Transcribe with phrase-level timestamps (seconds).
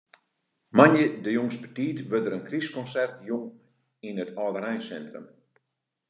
[0.75, 3.45] Moandei de jûns betiid wurdt der in krystkonsert jûn
[4.07, 5.27] yn it âldereinsintrum.